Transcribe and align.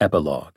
Epilogue 0.00 0.54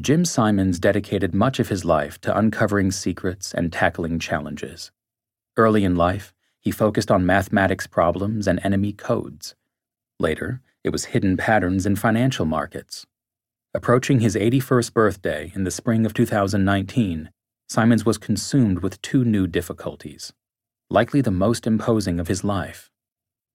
Jim 0.00 0.24
Simons 0.24 0.78
dedicated 0.78 1.34
much 1.34 1.58
of 1.58 1.68
his 1.68 1.84
life 1.84 2.20
to 2.20 2.36
uncovering 2.36 2.92
secrets 2.92 3.52
and 3.52 3.72
tackling 3.72 4.20
challenges. 4.20 4.92
Early 5.56 5.82
in 5.82 5.96
life, 5.96 6.32
he 6.60 6.70
focused 6.70 7.10
on 7.10 7.26
mathematics 7.26 7.88
problems 7.88 8.46
and 8.46 8.60
enemy 8.62 8.92
codes. 8.92 9.56
Later, 10.20 10.62
it 10.84 10.90
was 10.90 11.06
hidden 11.06 11.36
patterns 11.36 11.86
in 11.86 11.96
financial 11.96 12.46
markets. 12.46 13.04
Approaching 13.74 14.20
his 14.20 14.36
81st 14.36 14.94
birthday 14.94 15.52
in 15.56 15.64
the 15.64 15.72
spring 15.72 16.06
of 16.06 16.14
2019, 16.14 17.30
Simons 17.68 18.06
was 18.06 18.16
consumed 18.16 18.78
with 18.78 19.02
two 19.02 19.24
new 19.24 19.48
difficulties, 19.48 20.32
likely 20.88 21.20
the 21.20 21.32
most 21.32 21.66
imposing 21.66 22.20
of 22.20 22.28
his 22.28 22.44
life 22.44 22.90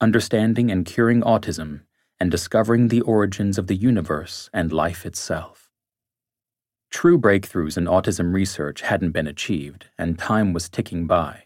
understanding 0.02 0.70
and 0.70 0.86
curing 0.86 1.22
autism 1.22 1.85
and 2.20 2.32
discovering 2.32 2.88
the 2.88 3.02
origins 3.02 3.58
of 3.58 3.68
the 3.68 3.76
universe 3.76 4.50
and 4.54 4.72
life 4.72 5.06
itself. 5.06 5.70
True 6.90 7.18
breakthroughs 7.18 7.78
in 7.78 7.86
autism 7.86 8.34
research 8.34 8.82
hadn't 8.82 9.12
been 9.12 9.28
achieved, 9.28 9.88
and 9.98 10.18
time 10.18 10.54
was 10.54 10.70
ticking 10.70 11.08
by. 11.08 11.44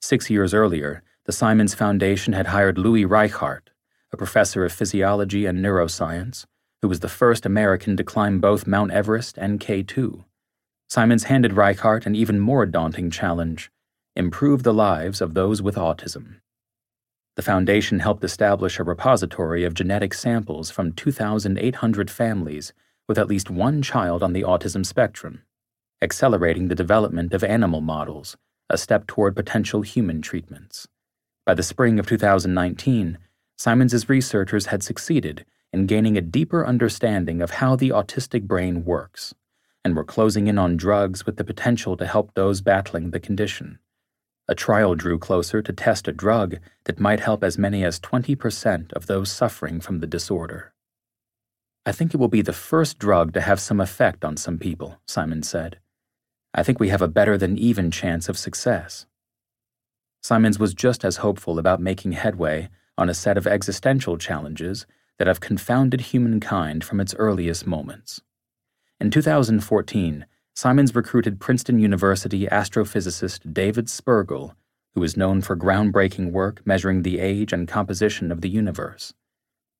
Six 0.00 0.28
years 0.28 0.52
earlier, 0.52 1.02
the 1.26 1.32
Simons 1.32 1.74
Foundation 1.74 2.32
had 2.32 2.48
hired 2.48 2.76
Louis 2.76 3.04
Reichardt, 3.04 3.70
a 4.12 4.16
professor 4.16 4.64
of 4.64 4.72
physiology 4.72 5.46
and 5.46 5.64
neuroscience, 5.64 6.44
who 6.82 6.88
was 6.88 7.00
the 7.00 7.08
first 7.08 7.46
American 7.46 7.96
to 7.96 8.04
climb 8.04 8.40
both 8.40 8.66
Mount 8.66 8.90
Everest 8.90 9.38
and 9.38 9.60
K2. 9.60 10.24
Simons 10.88 11.24
handed 11.24 11.54
Reichardt 11.54 12.04
an 12.04 12.14
even 12.14 12.38
more 12.38 12.66
daunting 12.66 13.10
challenge 13.10 13.70
improve 14.16 14.62
the 14.62 14.74
lives 14.74 15.20
of 15.20 15.34
those 15.34 15.60
with 15.60 15.74
autism. 15.74 16.36
The 17.36 17.42
Foundation 17.42 17.98
helped 17.98 18.22
establish 18.22 18.78
a 18.78 18.84
repository 18.84 19.64
of 19.64 19.74
genetic 19.74 20.14
samples 20.14 20.70
from 20.70 20.92
2,800 20.92 22.10
families 22.10 22.72
with 23.08 23.18
at 23.18 23.28
least 23.28 23.50
one 23.50 23.82
child 23.82 24.22
on 24.22 24.32
the 24.32 24.42
autism 24.42 24.86
spectrum, 24.86 25.42
accelerating 26.00 26.68
the 26.68 26.76
development 26.76 27.34
of 27.34 27.42
animal 27.42 27.80
models, 27.80 28.36
a 28.70 28.78
step 28.78 29.06
toward 29.06 29.34
potential 29.34 29.82
human 29.82 30.22
treatments. 30.22 30.86
By 31.44 31.54
the 31.54 31.62
spring 31.62 31.98
of 31.98 32.06
2019, 32.06 33.18
Simons's 33.58 34.08
researchers 34.08 34.66
had 34.66 34.82
succeeded 34.82 35.44
in 35.72 35.86
gaining 35.86 36.16
a 36.16 36.22
deeper 36.22 36.64
understanding 36.64 37.42
of 37.42 37.50
how 37.50 37.74
the 37.74 37.90
autistic 37.90 38.44
brain 38.44 38.84
works, 38.84 39.34
and 39.84 39.96
were 39.96 40.04
closing 40.04 40.46
in 40.46 40.56
on 40.56 40.76
drugs 40.76 41.26
with 41.26 41.36
the 41.36 41.44
potential 41.44 41.96
to 41.96 42.06
help 42.06 42.32
those 42.34 42.60
battling 42.60 43.10
the 43.10 43.20
condition. 43.20 43.80
A 44.46 44.54
trial 44.54 44.94
drew 44.94 45.18
closer 45.18 45.62
to 45.62 45.72
test 45.72 46.06
a 46.06 46.12
drug 46.12 46.58
that 46.84 47.00
might 47.00 47.20
help 47.20 47.42
as 47.42 47.56
many 47.56 47.82
as 47.82 47.98
20% 47.98 48.92
of 48.92 49.06
those 49.06 49.32
suffering 49.32 49.80
from 49.80 50.00
the 50.00 50.06
disorder. 50.06 50.74
I 51.86 51.92
think 51.92 52.12
it 52.12 52.18
will 52.18 52.28
be 52.28 52.42
the 52.42 52.52
first 52.52 52.98
drug 52.98 53.32
to 53.34 53.40
have 53.40 53.60
some 53.60 53.80
effect 53.80 54.24
on 54.24 54.36
some 54.36 54.58
people, 54.58 55.00
Simon 55.06 55.42
said. 55.42 55.78
I 56.52 56.62
think 56.62 56.78
we 56.78 56.90
have 56.90 57.02
a 57.02 57.08
better 57.08 57.38
than 57.38 57.56
even 57.58 57.90
chance 57.90 58.28
of 58.28 58.38
success. 58.38 59.06
Simons 60.22 60.58
was 60.58 60.74
just 60.74 61.04
as 61.04 61.18
hopeful 61.18 61.58
about 61.58 61.80
making 61.80 62.12
headway 62.12 62.68
on 62.96 63.08
a 63.08 63.14
set 63.14 63.36
of 63.36 63.46
existential 63.46 64.16
challenges 64.16 64.86
that 65.18 65.26
have 65.26 65.40
confounded 65.40 66.00
humankind 66.00 66.84
from 66.84 67.00
its 67.00 67.14
earliest 67.16 67.66
moments. 67.66 68.20
In 69.00 69.10
2014, 69.10 70.26
Simons 70.56 70.94
recruited 70.94 71.40
Princeton 71.40 71.80
University 71.80 72.46
astrophysicist 72.46 73.52
David 73.52 73.86
Spergel, 73.86 74.54
who 74.94 75.02
is 75.02 75.16
known 75.16 75.42
for 75.42 75.56
groundbreaking 75.56 76.30
work 76.30 76.64
measuring 76.64 77.02
the 77.02 77.18
age 77.18 77.52
and 77.52 77.66
composition 77.66 78.30
of 78.30 78.40
the 78.40 78.48
universe. 78.48 79.12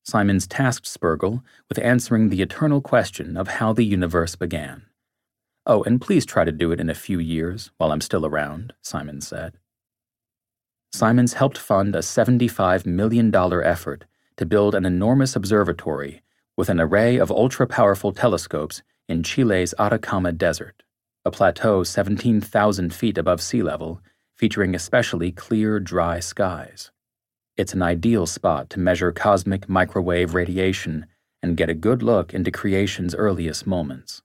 Simons 0.03 0.49
tasked 0.49 0.87
Spergel 0.87 1.45
with 1.69 1.79
answering 1.79 2.29
the 2.29 2.43
eternal 2.43 2.81
question 2.81 3.37
of 3.37 3.47
how 3.47 3.73
the 3.73 3.85
universe 3.85 4.35
began. 4.35 4.83
Oh, 5.65 5.85
and 5.85 6.01
please 6.01 6.27
try 6.27 6.45
to 6.45 6.51
do 6.51 6.73
it 6.73 6.81
in 6.81 6.91
a 6.91 6.95
few 6.95 7.21
years 7.21 7.71
while 7.79 7.93
I'm 7.93 8.01
still 8.01 8.27
around, 8.27 8.75
Simons 8.83 9.29
said. 9.29 9.55
Simons 10.93 11.35
helped 11.35 11.57
fund 11.57 11.95
a 11.95 12.01
$75 12.01 12.85
million 12.85 13.33
effort 13.35 14.07
to 14.37 14.45
build 14.45 14.75
an 14.75 14.85
enormous 14.85 15.37
observatory 15.37 16.23
with 16.57 16.69
an 16.69 16.81
array 16.81 17.17
of 17.17 17.31
ultra 17.31 17.67
powerful 17.67 18.13
telescopes 18.13 18.83
in 19.09 19.23
Chile's 19.23 19.75
Atacama 19.79 20.33
Desert, 20.33 20.83
a 21.25 21.31
plateau 21.31 21.83
17,000 21.83 22.95
feet 22.95 23.19
above 23.19 23.41
sea 23.41 23.63
level, 23.63 24.01
featuring 24.37 24.75
especially 24.75 25.31
clear, 25.31 25.79
dry 25.79 26.21
skies. 26.21 26.91
It's 27.57 27.75
an 27.75 27.83
ideal 27.83 28.27
spot 28.27 28.71
to 28.71 28.81
measure 28.81 29.13
cosmic 29.13 29.69
microwave 29.69 30.35
radiation 30.35 31.07
and 31.43 31.57
get 31.57 31.69
a 31.69 31.75
good 31.75 32.03
look 32.03 32.33
into 32.33 32.51
creation's 32.51 33.15
earliest 33.15 33.67
moments. 33.67 34.23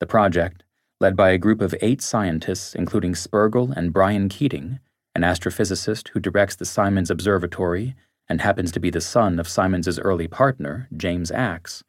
The 0.00 0.06
project, 0.06 0.64
led 1.00 1.16
by 1.16 1.30
a 1.30 1.38
group 1.38 1.60
of 1.60 1.74
eight 1.80 2.00
scientists, 2.00 2.74
including 2.74 3.12
Spergel 3.12 3.76
and 3.76 3.92
Brian 3.92 4.28
Keating, 4.28 4.80
an 5.14 5.22
astrophysicist 5.22 6.08
who 6.08 6.20
directs 6.20 6.56
the 6.56 6.64
Simons 6.64 7.10
Observatory 7.10 7.94
and 8.28 8.40
happens 8.40 8.72
to 8.72 8.80
be 8.80 8.90
the 8.90 9.00
son 9.00 9.38
of 9.38 9.46
Simons's 9.46 9.98
early 9.98 10.26
partner, 10.26 10.88
James 10.96 11.30
Ax, 11.30 11.84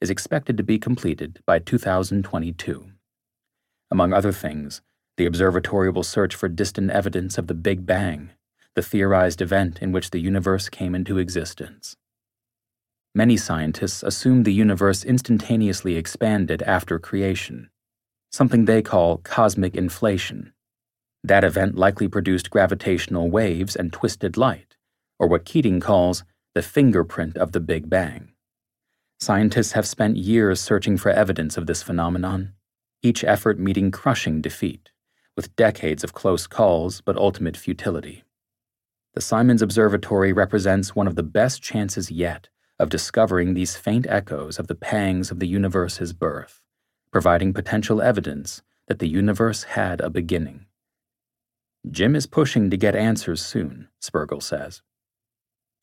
is 0.00 0.10
expected 0.10 0.56
to 0.56 0.62
be 0.62 0.78
completed 0.78 1.40
by 1.46 1.58
2022. 1.58 2.86
Among 3.90 4.12
other 4.12 4.32
things, 4.32 4.82
the 5.16 5.26
observatory 5.26 5.90
will 5.90 6.02
search 6.02 6.34
for 6.34 6.48
distant 6.48 6.90
evidence 6.90 7.38
of 7.38 7.46
the 7.46 7.54
Big 7.54 7.86
Bang, 7.86 8.30
the 8.74 8.82
theorized 8.82 9.40
event 9.40 9.80
in 9.80 9.92
which 9.92 10.10
the 10.10 10.20
universe 10.20 10.68
came 10.68 10.94
into 10.94 11.18
existence. 11.18 11.96
Many 13.14 13.38
scientists 13.38 14.02
assume 14.02 14.42
the 14.42 14.52
universe 14.52 15.02
instantaneously 15.02 15.96
expanded 15.96 16.62
after 16.62 16.98
creation, 16.98 17.70
something 18.30 18.66
they 18.66 18.82
call 18.82 19.16
cosmic 19.18 19.74
inflation. 19.74 20.52
That 21.24 21.42
event 21.42 21.76
likely 21.76 22.08
produced 22.08 22.50
gravitational 22.50 23.30
waves 23.30 23.74
and 23.74 23.90
twisted 23.90 24.36
light, 24.36 24.76
or 25.18 25.26
what 25.26 25.46
Keating 25.46 25.80
calls 25.80 26.24
the 26.54 26.60
fingerprint 26.60 27.38
of 27.38 27.52
the 27.52 27.60
Big 27.60 27.88
Bang. 27.88 28.32
Scientists 29.18 29.72
have 29.72 29.86
spent 29.86 30.16
years 30.16 30.60
searching 30.60 30.96
for 30.96 31.10
evidence 31.10 31.56
of 31.56 31.66
this 31.66 31.82
phenomenon, 31.82 32.52
each 33.02 33.24
effort 33.24 33.58
meeting 33.58 33.90
crushing 33.90 34.42
defeat, 34.42 34.90
with 35.36 35.56
decades 35.56 36.04
of 36.04 36.12
close 36.12 36.46
calls 36.46 37.00
but 37.00 37.16
ultimate 37.16 37.56
futility. 37.56 38.24
The 39.14 39.22
Simons 39.22 39.62
Observatory 39.62 40.32
represents 40.32 40.94
one 40.94 41.06
of 41.06 41.14
the 41.16 41.22
best 41.22 41.62
chances 41.62 42.10
yet 42.10 42.48
of 42.78 42.90
discovering 42.90 43.54
these 43.54 43.74
faint 43.74 44.06
echoes 44.06 44.58
of 44.58 44.66
the 44.66 44.74
pangs 44.74 45.30
of 45.30 45.38
the 45.38 45.48
universe's 45.48 46.12
birth, 46.12 46.60
providing 47.10 47.54
potential 47.54 48.02
evidence 48.02 48.62
that 48.86 48.98
the 48.98 49.08
universe 49.08 49.62
had 49.62 50.02
a 50.02 50.10
beginning. 50.10 50.66
Jim 51.90 52.14
is 52.14 52.26
pushing 52.26 52.68
to 52.68 52.76
get 52.76 52.94
answers 52.94 53.40
soon, 53.40 53.88
Spergel 54.02 54.42
says. 54.42 54.82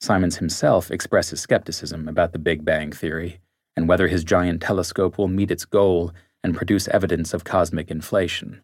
Simons 0.04 0.36
himself 0.36 0.92
expresses 0.92 1.40
skepticism 1.40 2.10
about 2.10 2.34
the 2.34 2.38
Big 2.38 2.66
Bang 2.66 2.92
Theory 2.92 3.40
and 3.78 3.88
whether 3.88 4.10
his 4.10 4.26
giant 4.26 4.62
telescope 4.62 5.18
will 5.18 5.30
meet 5.30 5.50
its 5.50 5.64
goal 5.64 6.12
and 6.44 6.54
produce 6.54 6.90
evidence 6.90 7.34
of 7.34 7.46
cosmic 7.46 7.90
inflation. 7.90 8.62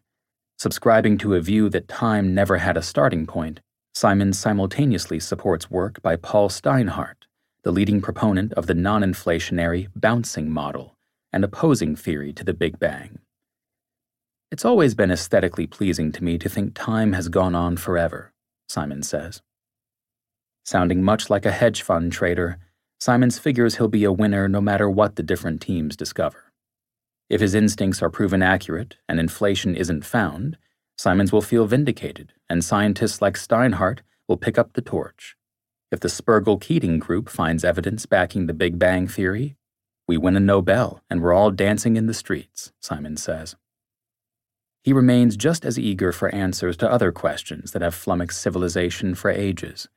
Subscribing 0.58 1.16
to 1.16 1.34
a 1.34 1.40
view 1.40 1.70
that 1.70 1.88
time 1.88 2.34
never 2.34 2.58
had 2.58 2.76
a 2.76 2.82
starting 2.82 3.26
point, 3.26 3.60
Simons 3.94 4.38
simultaneously 4.38 5.18
supports 5.18 5.70
work 5.70 6.02
by 6.02 6.14
Paul 6.14 6.50
Steinhardt, 6.50 7.24
the 7.62 7.72
leading 7.72 8.02
proponent 8.02 8.52
of 8.52 8.66
the 8.66 8.74
non 8.74 9.00
inflationary 9.00 9.88
bouncing 9.96 10.50
model, 10.50 10.94
an 11.32 11.42
opposing 11.42 11.96
theory 11.96 12.34
to 12.34 12.44
the 12.44 12.52
Big 12.52 12.78
Bang. 12.78 13.18
It's 14.52 14.66
always 14.66 14.94
been 14.94 15.10
aesthetically 15.10 15.66
pleasing 15.66 16.12
to 16.12 16.22
me 16.22 16.36
to 16.36 16.50
think 16.50 16.74
time 16.74 17.14
has 17.14 17.30
gone 17.30 17.54
on 17.54 17.78
forever, 17.78 18.34
Simons 18.68 19.08
says. 19.08 19.40
Sounding 20.64 21.02
much 21.02 21.30
like 21.30 21.46
a 21.46 21.52
hedge 21.52 21.82
fund 21.82 22.12
trader, 22.12 22.58
Simons 22.98 23.38
figures 23.38 23.76
he'll 23.76 23.88
be 23.88 24.04
a 24.04 24.12
winner 24.12 24.46
no 24.46 24.60
matter 24.60 24.88
what 24.88 25.16
the 25.16 25.22
different 25.22 25.60
teams 25.60 25.96
discover. 25.96 26.52
If 27.30 27.40
his 27.40 27.54
instincts 27.54 28.02
are 28.02 28.10
proven 28.10 28.42
accurate 28.42 28.96
and 29.08 29.18
inflation 29.18 29.74
isn't 29.74 30.04
found, 30.04 30.58
Simons 30.98 31.32
will 31.32 31.40
feel 31.40 31.66
vindicated, 31.66 32.34
and 32.50 32.62
scientists 32.62 33.22
like 33.22 33.36
Steinhardt 33.36 34.00
will 34.28 34.36
pick 34.36 34.58
up 34.58 34.74
the 34.74 34.82
torch. 34.82 35.36
If 35.90 36.00
the 36.00 36.08
Spergel 36.08 36.60
Keating 36.60 36.98
group 36.98 37.30
finds 37.30 37.64
evidence 37.64 38.04
backing 38.04 38.46
the 38.46 38.52
Big 38.52 38.78
Bang 38.78 39.08
Theory, 39.08 39.56
we 40.06 40.18
win 40.18 40.36
a 40.36 40.40
Nobel 40.40 41.02
and 41.08 41.22
we're 41.22 41.32
all 41.32 41.50
dancing 41.50 41.96
in 41.96 42.06
the 42.06 42.14
streets, 42.14 42.72
Simons 42.80 43.22
says. 43.22 43.56
He 44.82 44.92
remains 44.92 45.36
just 45.36 45.64
as 45.64 45.78
eager 45.78 46.12
for 46.12 46.34
answers 46.34 46.76
to 46.78 46.90
other 46.90 47.12
questions 47.12 47.72
that 47.72 47.82
have 47.82 47.94
flummoxed 47.94 48.40
civilization 48.40 49.14
for 49.14 49.30
ages 49.30 49.88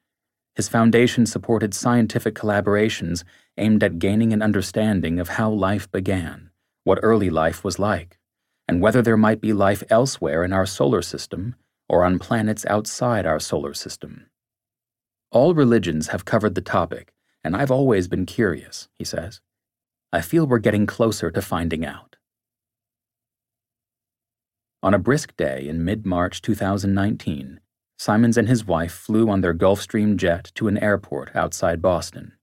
his 0.56 0.70
foundation 0.70 1.26
supported 1.26 1.74
scientific 1.74 2.36
collaborations 2.36 3.24
aimed 3.58 3.84
at 3.84 4.00
gaining 4.00 4.34
an 4.34 4.42
understanding 4.42 5.20
of 5.20 5.30
how 5.30 5.50
life 5.50 5.92
began, 5.92 6.50
what 6.84 7.00
early 7.02 7.30
life 7.30 7.64
was 7.64 7.80
like, 7.80 8.20
and 8.68 8.82
whether 8.82 9.02
there 9.02 9.18
might 9.18 9.42
be 9.42 9.54
life 9.54 9.84
elsewhere 9.90 10.44
in 10.44 10.54
our 10.54 10.66
solar 10.66 11.02
system 11.02 11.56
or 11.90 12.04
on 12.04 12.20
planets 12.20 12.66
outside 12.68 13.26
our 13.26 13.40
solar 13.40 13.74
system. 13.74 14.28
All 15.32 15.54
religions 15.54 16.08
have 16.08 16.26
covered 16.26 16.56
the 16.56 16.62
topic 16.62 17.14
and 17.44 17.56
I've 17.56 17.72
always 17.72 18.08
been 18.08 18.26
curious, 18.26 18.88
he 18.98 19.04
says. 19.04 19.42
I 20.12 20.22
feel 20.22 20.48
we're 20.48 20.60
getting 20.60 20.86
closer 20.86 21.30
to 21.32 21.42
finding 21.42 21.86
out. 21.86 22.16
On 24.82 24.94
a 24.94 25.00
brisk 25.00 25.36
day 25.36 25.68
in 25.68 25.84
mid 25.84 26.06
March 26.06 26.42
2019, 26.42 27.60
Simons 28.04 28.38
and 28.38 28.50
his 28.50 28.68
wife 28.68 28.92
flew 28.92 29.30
on 29.30 29.40
their 29.40 29.54
Gulfstream 29.54 30.18
jet 30.18 30.52
to 30.56 30.68
an 30.68 30.78
airport 30.78 31.34
outside 31.34 31.82
Boston. 31.82 32.34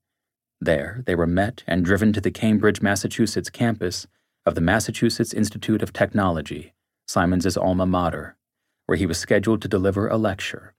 There, 0.58 1.02
they 1.04 1.14
were 1.14 1.26
met 1.26 1.64
and 1.66 1.84
driven 1.84 2.14
to 2.14 2.20
the 2.22 2.30
Cambridge, 2.30 2.80
Massachusetts 2.80 3.50
campus 3.50 4.06
of 4.46 4.54
the 4.54 4.62
Massachusetts 4.62 5.34
Institute 5.34 5.82
of 5.82 5.92
Technology, 5.92 6.72
Simons's 7.06 7.58
alma 7.58 7.84
mater, 7.84 8.38
where 8.86 8.96
he 8.96 9.04
was 9.04 9.18
scheduled 9.18 9.60
to 9.60 9.68
deliver 9.68 10.08
a 10.08 10.16
lecture. 10.16 10.72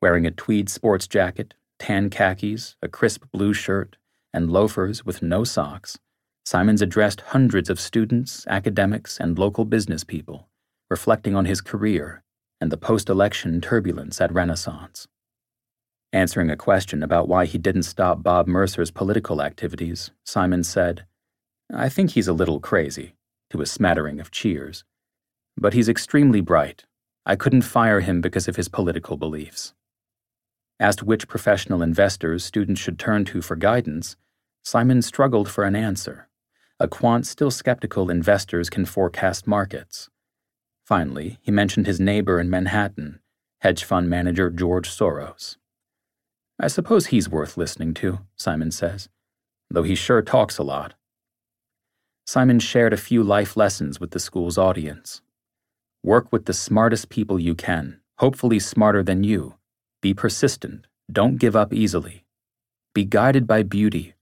Wearing 0.00 0.26
a 0.26 0.30
tweed 0.30 0.68
sports 0.68 1.08
jacket, 1.08 1.54
tan 1.80 2.08
khakis, 2.08 2.76
a 2.80 2.86
crisp 2.86 3.24
blue 3.32 3.52
shirt, 3.52 3.96
and 4.32 4.48
loafers 4.48 5.04
with 5.04 5.22
no 5.22 5.42
socks, 5.42 5.98
Simons 6.46 6.82
addressed 6.82 7.22
hundreds 7.32 7.68
of 7.68 7.80
students, 7.80 8.46
academics, 8.46 9.18
and 9.18 9.40
local 9.40 9.64
business 9.64 10.04
people, 10.04 10.46
reflecting 10.88 11.34
on 11.34 11.46
his 11.46 11.60
career 11.60 12.22
and 12.60 12.72
the 12.72 12.76
post 12.76 13.08
election 13.08 13.60
turbulence 13.60 14.20
at 14.20 14.32
Renaissance. 14.32 15.06
Answering 16.12 16.50
a 16.50 16.56
question 16.56 17.02
about 17.02 17.28
why 17.28 17.44
he 17.44 17.58
didn't 17.58 17.82
stop 17.82 18.22
Bob 18.22 18.46
Mercer's 18.46 18.90
political 18.90 19.42
activities, 19.42 20.10
Simon 20.24 20.64
said, 20.64 21.04
I 21.72 21.88
think 21.90 22.12
he's 22.12 22.28
a 22.28 22.32
little 22.32 22.60
crazy, 22.60 23.14
to 23.50 23.60
a 23.60 23.66
smattering 23.66 24.18
of 24.18 24.30
cheers. 24.30 24.84
But 25.56 25.74
he's 25.74 25.88
extremely 25.88 26.40
bright. 26.40 26.84
I 27.26 27.36
couldn't 27.36 27.62
fire 27.62 28.00
him 28.00 28.22
because 28.22 28.48
of 28.48 28.56
his 28.56 28.68
political 28.68 29.18
beliefs. 29.18 29.74
Asked 30.80 31.02
which 31.02 31.28
professional 31.28 31.82
investors 31.82 32.44
students 32.44 32.80
should 32.80 32.98
turn 32.98 33.26
to 33.26 33.42
for 33.42 33.56
guidance, 33.56 34.16
Simon 34.64 35.02
struggled 35.02 35.48
for 35.48 35.64
an 35.64 35.76
answer. 35.76 36.28
A 36.80 36.88
quant 36.88 37.26
still 37.26 37.50
skeptical 37.50 38.08
investors 38.10 38.70
can 38.70 38.84
forecast 38.84 39.46
markets. 39.46 40.08
Finally, 40.88 41.38
he 41.42 41.50
mentioned 41.50 41.86
his 41.86 42.00
neighbor 42.00 42.40
in 42.40 42.48
Manhattan, 42.48 43.20
hedge 43.60 43.84
fund 43.84 44.08
manager 44.08 44.48
George 44.48 44.88
Soros. 44.88 45.58
I 46.58 46.68
suppose 46.68 47.08
he's 47.08 47.28
worth 47.28 47.58
listening 47.58 47.92
to, 48.00 48.20
Simon 48.36 48.70
says, 48.70 49.10
though 49.70 49.82
he 49.82 49.94
sure 49.94 50.22
talks 50.22 50.56
a 50.56 50.62
lot. 50.62 50.94
Simon 52.26 52.58
shared 52.58 52.94
a 52.94 52.96
few 52.96 53.22
life 53.22 53.54
lessons 53.54 54.00
with 54.00 54.12
the 54.12 54.18
school's 54.18 54.56
audience. 54.56 55.20
Work 56.02 56.32
with 56.32 56.46
the 56.46 56.54
smartest 56.54 57.10
people 57.10 57.38
you 57.38 57.54
can, 57.54 58.00
hopefully 58.16 58.58
smarter 58.58 59.02
than 59.02 59.22
you. 59.22 59.56
Be 60.00 60.14
persistent. 60.14 60.86
Don't 61.12 61.36
give 61.36 61.54
up 61.54 61.74
easily. 61.74 62.24
Be 62.94 63.04
guided 63.04 63.46
by 63.46 63.62
beauty. 63.62 64.14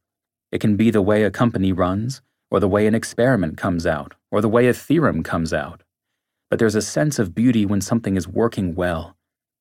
It 0.51 0.61
can 0.61 0.75
be 0.75 0.91
the 0.91 1.01
way 1.01 1.23
a 1.23 1.31
company 1.31 1.73
runs, 1.73 2.23
or 2.51 2.59
the 2.59 2.67
way 2.67 2.89
an 2.89 2.95
experiment 2.97 3.57
comes 3.57 3.87
out, 3.87 4.15
or 4.33 4.41
the 4.41 4.49
way 4.49 4.67
a 4.67 4.75
theorem 4.75 5.23
comes 5.23 5.53
out 5.53 5.85
but 6.49 6.59
there's 6.59 6.75
a 6.75 6.83
sense 6.83 7.19
of 7.19 7.35
beauty 7.35 7.67
when 7.67 7.81
something 7.81 8.17
is 8.17 8.29
working 8.29 8.75
well, 8.75 9.17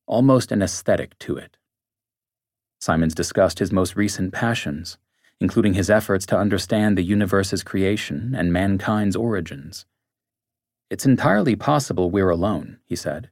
almost 0.06 0.52
an 0.52 0.62
aesthetic 0.62 1.18
to 1.20 1.38
it. 1.38 1.58
Simons 2.80 3.16
discussed 3.16 3.60
his 3.60 3.72
most 3.72 3.96
recent 3.96 4.34
passions, 4.34 4.98
including 5.40 5.74
his 5.74 5.90
efforts 5.90 6.26
to 6.28 6.38
understand 6.38 6.98
the 6.98 7.04
universe's 7.04 7.64
creation 7.64 8.34
and 8.38 8.54
mankind's 8.54 9.16
origins. 9.16 9.86
It's 10.90 11.06
entirely 11.06 11.56
possible 11.56 12.12
we're 12.12 12.30
alone, 12.30 12.80
he 12.86 12.96
said, 12.96 13.30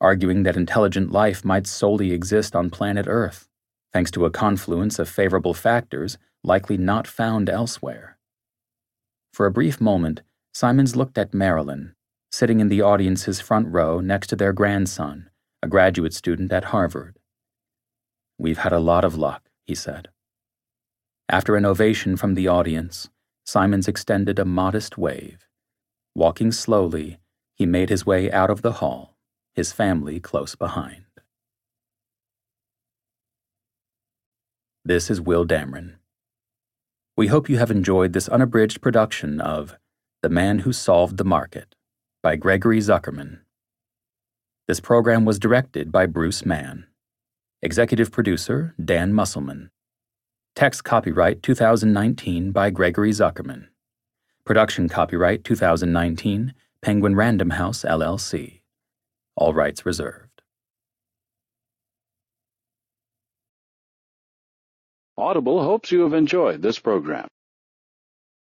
arguing 0.00 0.44
that 0.44 0.56
intelligent 0.56 1.10
life 1.10 1.44
might 1.44 1.66
solely 1.66 2.12
exist 2.12 2.54
on 2.54 2.70
planet 2.70 3.06
Earth, 3.08 3.48
thanks 3.92 4.10
to 4.12 4.24
a 4.24 4.30
confluence 4.30 4.98
of 4.98 5.08
favorable 5.08 5.54
factors 5.54 6.16
likely 6.44 6.76
not 6.76 7.06
found 7.06 7.50
elsewhere. 7.50 8.18
For 9.32 9.46
a 9.46 9.52
brief 9.52 9.80
moment, 9.80 10.22
Simons 10.52 10.94
looked 10.96 11.18
at 11.18 11.34
Marilyn, 11.34 11.94
sitting 12.32 12.60
in 12.60 12.68
the 12.68 12.80
audience's 12.80 13.42
front 13.42 13.68
row 13.68 14.00
next 14.00 14.28
to 14.28 14.36
their 14.36 14.54
grandson, 14.54 15.28
a 15.62 15.68
graduate 15.68 16.14
student 16.14 16.50
at 16.50 16.64
Harvard. 16.64 17.18
We've 18.38 18.58
had 18.58 18.72
a 18.72 18.80
lot 18.80 19.04
of 19.04 19.16
luck, 19.16 19.50
he 19.66 19.74
said. 19.74 20.08
After 21.28 21.56
an 21.56 21.66
ovation 21.66 22.16
from 22.16 22.34
the 22.34 22.48
audience, 22.48 23.10
Simons 23.44 23.86
extended 23.86 24.38
a 24.38 24.46
modest 24.46 24.96
wave. 24.96 25.46
Walking 26.14 26.52
slowly, 26.52 27.18
he 27.54 27.66
made 27.66 27.90
his 27.90 28.06
way 28.06 28.32
out 28.32 28.48
of 28.48 28.62
the 28.62 28.72
hall, 28.72 29.18
his 29.54 29.72
family 29.72 30.18
close 30.18 30.54
behind. 30.54 31.04
This 34.84 35.10
is 35.10 35.20
Will 35.20 35.46
Damron. 35.46 35.96
We 37.14 37.26
hope 37.26 37.50
you 37.50 37.58
have 37.58 37.70
enjoyed 37.70 38.14
this 38.14 38.28
unabridged 38.28 38.80
production 38.80 39.38
of 39.38 39.76
The 40.22 40.30
Man 40.30 40.60
Who 40.60 40.72
Solved 40.72 41.18
the 41.18 41.24
Market 41.24 41.74
by 42.22 42.36
Gregory 42.36 42.78
Zuckerman. 42.78 43.40
This 44.68 44.78
program 44.78 45.24
was 45.24 45.40
directed 45.40 45.90
by 45.90 46.06
Bruce 46.06 46.46
Mann. 46.46 46.86
Executive 47.62 48.12
producer 48.12 48.76
Dan 48.82 49.12
Musselman. 49.12 49.70
Text 50.54 50.84
copyright 50.84 51.42
2019 51.42 52.52
by 52.52 52.70
Gregory 52.70 53.10
Zuckerman. 53.10 53.66
Production 54.46 54.88
copyright 54.88 55.42
2019 55.42 56.54
Penguin 56.80 57.16
Random 57.16 57.50
House 57.50 57.82
LLC. 57.82 58.60
All 59.34 59.52
rights 59.52 59.84
reserved. 59.84 60.42
Audible 65.18 65.60
hopes 65.64 65.90
you 65.90 66.02
have 66.02 66.14
enjoyed 66.14 66.62
this 66.62 66.78
program. 66.78 67.26